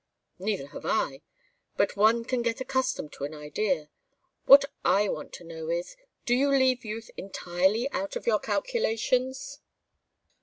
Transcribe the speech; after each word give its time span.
"Neither 0.39 0.65
have 0.69 0.83
I, 0.83 1.21
but 1.77 1.95
one 1.95 2.25
can 2.25 2.41
get 2.41 2.59
accustomed 2.59 3.13
to 3.13 3.25
any 3.25 3.35
idea. 3.37 3.91
What 4.45 4.65
I 4.83 5.07
want 5.09 5.31
to 5.33 5.43
know 5.43 5.69
is 5.69 5.95
do 6.25 6.33
you 6.33 6.49
leave 6.49 6.83
youth 6.83 7.11
entirely 7.17 7.87
out 7.91 8.15
of 8.15 8.25
your 8.25 8.39
calculations?" 8.39 9.59